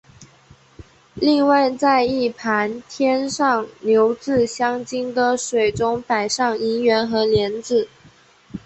[1.13, 7.87] 另外在一盘添上牛至香精的水中摆上银元和莲子。